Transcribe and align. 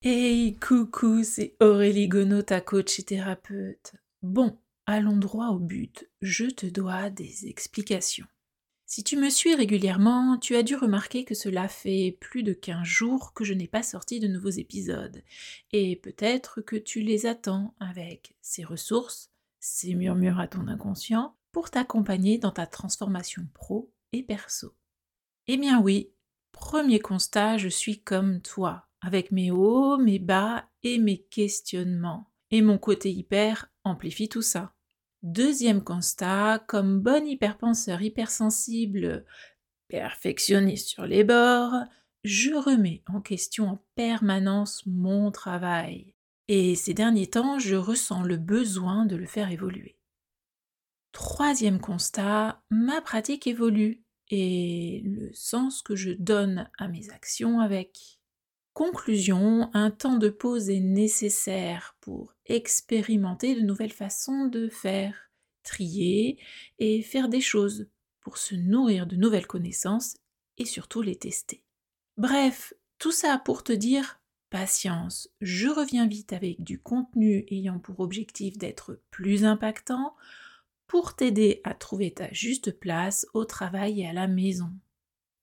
Hey, 0.00 0.54
coucou, 0.54 1.24
c'est 1.24 1.56
Aurélie 1.58 2.06
Gonod, 2.06 2.46
ta 2.46 2.60
coach 2.60 3.00
et 3.00 3.02
thérapeute. 3.02 3.94
Bon, 4.22 4.56
allons 4.86 5.16
droit 5.16 5.48
au 5.48 5.58
but. 5.58 6.08
Je 6.22 6.44
te 6.44 6.66
dois 6.66 7.10
des 7.10 7.48
explications. 7.48 8.28
Si 8.86 9.02
tu 9.02 9.16
me 9.16 9.28
suis 9.28 9.56
régulièrement, 9.56 10.38
tu 10.38 10.54
as 10.54 10.62
dû 10.62 10.76
remarquer 10.76 11.24
que 11.24 11.34
cela 11.34 11.66
fait 11.66 12.16
plus 12.20 12.44
de 12.44 12.52
15 12.52 12.84
jours 12.84 13.34
que 13.34 13.42
je 13.42 13.54
n'ai 13.54 13.66
pas 13.66 13.82
sorti 13.82 14.20
de 14.20 14.28
nouveaux 14.28 14.50
épisodes. 14.50 15.20
Et 15.72 15.96
peut-être 15.96 16.60
que 16.60 16.76
tu 16.76 17.00
les 17.00 17.26
attends 17.26 17.74
avec 17.80 18.36
ces 18.40 18.62
ressources, 18.62 19.32
ces 19.58 19.94
murmures 19.94 20.38
à 20.38 20.46
ton 20.46 20.68
inconscient, 20.68 21.34
pour 21.50 21.72
t'accompagner 21.72 22.38
dans 22.38 22.52
ta 22.52 22.68
transformation 22.68 23.48
pro 23.52 23.92
et 24.12 24.22
perso. 24.22 24.76
Eh 25.48 25.56
bien 25.56 25.80
oui, 25.80 26.12
premier 26.52 27.00
constat, 27.00 27.58
je 27.58 27.68
suis 27.68 28.00
comme 28.00 28.40
toi 28.42 28.87
avec 29.00 29.32
mes 29.32 29.50
hauts, 29.50 29.98
mes 29.98 30.18
bas 30.18 30.68
et 30.82 30.98
mes 30.98 31.18
questionnements. 31.18 32.30
Et 32.50 32.62
mon 32.62 32.78
côté 32.78 33.12
hyper 33.12 33.70
amplifie 33.84 34.28
tout 34.28 34.42
ça. 34.42 34.72
Deuxième 35.22 35.82
constat, 35.82 36.64
comme 36.66 37.00
bon 37.00 37.26
hyperpenseur 37.26 38.00
hypersensible, 38.02 39.24
perfectionniste 39.88 40.88
sur 40.88 41.06
les 41.06 41.24
bords, 41.24 41.74
je 42.24 42.52
remets 42.52 43.02
en 43.06 43.20
question 43.20 43.68
en 43.68 43.84
permanence 43.94 44.84
mon 44.86 45.30
travail. 45.30 46.14
Et 46.48 46.74
ces 46.74 46.94
derniers 46.94 47.28
temps, 47.28 47.58
je 47.58 47.76
ressens 47.76 48.22
le 48.22 48.36
besoin 48.36 49.06
de 49.06 49.16
le 49.16 49.26
faire 49.26 49.50
évoluer. 49.50 49.98
Troisième 51.12 51.80
constat, 51.80 52.62
ma 52.70 53.00
pratique 53.00 53.46
évolue 53.46 54.04
et 54.30 55.02
le 55.04 55.30
sens 55.32 55.82
que 55.82 55.96
je 55.96 56.12
donne 56.12 56.70
à 56.78 56.88
mes 56.88 57.10
actions 57.10 57.60
avec. 57.60 58.17
Conclusion, 58.78 59.70
un 59.74 59.90
temps 59.90 60.18
de 60.18 60.28
pause 60.28 60.70
est 60.70 60.78
nécessaire 60.78 61.96
pour 62.00 62.32
expérimenter 62.46 63.56
de 63.56 63.62
nouvelles 63.62 63.92
façons 63.92 64.46
de 64.46 64.68
faire, 64.68 65.32
trier 65.64 66.38
et 66.78 67.02
faire 67.02 67.28
des 67.28 67.40
choses 67.40 67.88
pour 68.20 68.38
se 68.38 68.54
nourrir 68.54 69.08
de 69.08 69.16
nouvelles 69.16 69.48
connaissances 69.48 70.14
et 70.58 70.64
surtout 70.64 71.02
les 71.02 71.16
tester. 71.16 71.64
Bref, 72.18 72.72
tout 73.00 73.10
ça 73.10 73.42
pour 73.44 73.64
te 73.64 73.72
dire 73.72 74.20
patience, 74.48 75.28
je 75.40 75.66
reviens 75.66 76.06
vite 76.06 76.32
avec 76.32 76.62
du 76.62 76.80
contenu 76.80 77.46
ayant 77.48 77.80
pour 77.80 77.98
objectif 77.98 78.58
d'être 78.58 79.02
plus 79.10 79.44
impactant 79.44 80.14
pour 80.86 81.16
t'aider 81.16 81.60
à 81.64 81.74
trouver 81.74 82.12
ta 82.12 82.32
juste 82.32 82.78
place 82.78 83.26
au 83.34 83.44
travail 83.44 84.02
et 84.02 84.06
à 84.06 84.12
la 84.12 84.28
maison. 84.28 84.70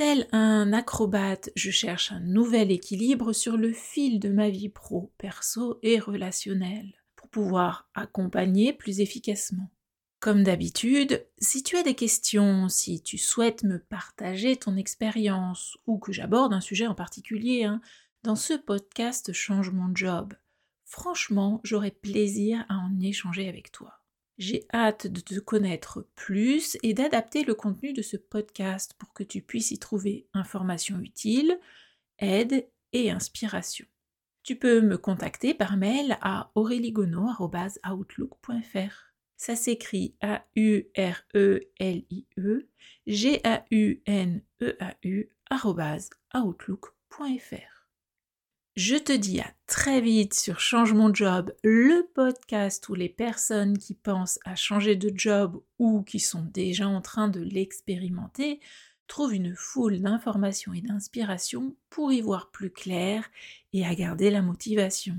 Tel 0.00 0.26
un 0.32 0.72
acrobate, 0.72 1.50
je 1.56 1.70
cherche 1.70 2.10
un 2.10 2.20
nouvel 2.20 2.72
équilibre 2.72 3.34
sur 3.34 3.58
le 3.58 3.70
fil 3.70 4.18
de 4.18 4.30
ma 4.30 4.48
vie 4.48 4.70
pro, 4.70 5.12
perso 5.18 5.78
et 5.82 5.98
relationnelle 5.98 6.94
pour 7.16 7.28
pouvoir 7.28 7.90
accompagner 7.92 8.72
plus 8.72 9.00
efficacement. 9.00 9.70
Comme 10.18 10.42
d'habitude, 10.42 11.26
si 11.36 11.62
tu 11.62 11.76
as 11.76 11.82
des 11.82 11.94
questions, 11.94 12.70
si 12.70 13.02
tu 13.02 13.18
souhaites 13.18 13.62
me 13.62 13.78
partager 13.78 14.56
ton 14.56 14.78
expérience 14.78 15.76
ou 15.86 15.98
que 15.98 16.12
j'aborde 16.12 16.54
un 16.54 16.62
sujet 16.62 16.86
en 16.86 16.94
particulier, 16.94 17.64
hein, 17.64 17.82
dans 18.22 18.36
ce 18.36 18.54
podcast 18.54 19.34
Change 19.34 19.70
mon 19.70 19.94
job, 19.94 20.32
franchement, 20.86 21.60
j'aurais 21.62 21.90
plaisir 21.90 22.64
à 22.70 22.76
en 22.76 22.98
échanger 23.00 23.50
avec 23.50 23.70
toi. 23.70 23.99
J'ai 24.40 24.66
hâte 24.72 25.06
de 25.06 25.20
te 25.20 25.38
connaître 25.38 26.08
plus 26.14 26.78
et 26.82 26.94
d'adapter 26.94 27.44
le 27.44 27.54
contenu 27.54 27.92
de 27.92 28.00
ce 28.00 28.16
podcast 28.16 28.94
pour 28.98 29.12
que 29.12 29.22
tu 29.22 29.42
puisses 29.42 29.70
y 29.70 29.78
trouver 29.78 30.26
informations 30.32 30.98
utiles, 30.98 31.60
aide 32.18 32.66
et 32.94 33.10
inspiration. 33.10 33.84
Tu 34.42 34.56
peux 34.56 34.80
me 34.80 34.96
contacter 34.96 35.52
par 35.52 35.76
mail 35.76 36.16
à 36.22 36.50
aureligono.outlook.fr. 36.54 39.12
Ça 39.36 39.56
s'écrit 39.56 40.16
A-U-R-E-L-I-E 40.22 40.88
G-A-U-N-E-A-U 43.06 45.30
outlook.fr. 46.34 47.79
Je 48.82 48.96
te 48.96 49.12
dis 49.12 49.40
à 49.40 49.52
très 49.66 50.00
vite 50.00 50.32
sur 50.32 50.58
Change 50.58 50.94
mon 50.94 51.12
job, 51.12 51.52
le 51.62 52.08
podcast 52.14 52.88
où 52.88 52.94
les 52.94 53.10
personnes 53.10 53.76
qui 53.76 53.92
pensent 53.92 54.38
à 54.46 54.56
changer 54.56 54.96
de 54.96 55.12
job 55.14 55.62
ou 55.78 56.02
qui 56.02 56.18
sont 56.18 56.40
déjà 56.54 56.88
en 56.88 57.02
train 57.02 57.28
de 57.28 57.42
l'expérimenter 57.42 58.58
trouvent 59.06 59.34
une 59.34 59.54
foule 59.54 60.00
d'informations 60.00 60.72
et 60.72 60.80
d'inspirations 60.80 61.76
pour 61.90 62.10
y 62.10 62.22
voir 62.22 62.50
plus 62.50 62.70
clair 62.70 63.28
et 63.74 63.84
à 63.84 63.94
garder 63.94 64.30
la 64.30 64.40
motivation. 64.40 65.18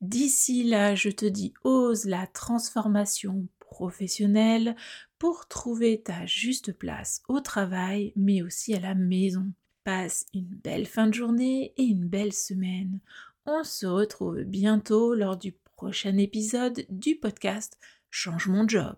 D'ici 0.00 0.64
là, 0.64 0.94
je 0.94 1.10
te 1.10 1.26
dis 1.26 1.52
ose 1.64 2.06
la 2.06 2.26
transformation 2.26 3.48
professionnelle 3.58 4.76
pour 5.18 5.46
trouver 5.46 6.00
ta 6.00 6.24
juste 6.24 6.72
place 6.72 7.20
au 7.28 7.40
travail 7.40 8.14
mais 8.16 8.40
aussi 8.40 8.72
à 8.72 8.80
la 8.80 8.94
maison. 8.94 9.52
Passe 9.84 10.26
une 10.32 10.54
belle 10.62 10.86
fin 10.86 11.08
de 11.08 11.14
journée 11.14 11.72
et 11.76 11.82
une 11.82 12.06
belle 12.06 12.32
semaine. 12.32 13.00
On 13.46 13.64
se 13.64 13.86
retrouve 13.86 14.42
bientôt 14.42 15.14
lors 15.14 15.36
du 15.36 15.52
prochain 15.76 16.16
épisode 16.18 16.86
du 16.88 17.16
podcast 17.16 17.76
Change 18.08 18.46
mon 18.46 18.68
job. 18.68 18.94